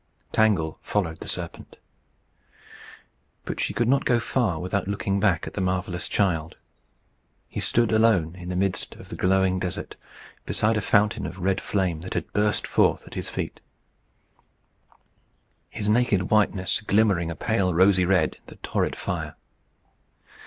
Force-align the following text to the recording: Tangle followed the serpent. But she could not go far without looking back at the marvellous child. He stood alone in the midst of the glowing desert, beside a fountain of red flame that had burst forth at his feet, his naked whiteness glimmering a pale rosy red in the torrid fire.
Tangle 0.31 0.79
followed 0.81 1.19
the 1.19 1.27
serpent. 1.27 1.75
But 3.45 3.59
she 3.59 3.71
could 3.71 3.87
not 3.87 4.03
go 4.03 4.19
far 4.19 4.59
without 4.59 4.87
looking 4.87 5.19
back 5.19 5.45
at 5.45 5.53
the 5.53 5.61
marvellous 5.61 6.09
child. 6.09 6.57
He 7.47 7.59
stood 7.59 7.91
alone 7.91 8.33
in 8.35 8.49
the 8.49 8.55
midst 8.55 8.95
of 8.95 9.09
the 9.09 9.15
glowing 9.15 9.59
desert, 9.59 9.95
beside 10.43 10.75
a 10.75 10.81
fountain 10.81 11.27
of 11.27 11.37
red 11.37 11.61
flame 11.61 12.01
that 12.01 12.15
had 12.15 12.33
burst 12.33 12.65
forth 12.65 13.05
at 13.05 13.13
his 13.13 13.29
feet, 13.29 13.59
his 15.69 15.87
naked 15.87 16.31
whiteness 16.31 16.81
glimmering 16.81 17.29
a 17.29 17.35
pale 17.35 17.71
rosy 17.71 18.03
red 18.03 18.37
in 18.39 18.43
the 18.47 18.55
torrid 18.55 18.95
fire. 18.95 19.35